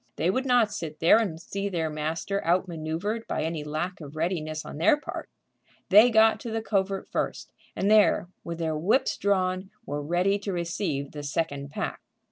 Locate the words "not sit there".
0.47-1.19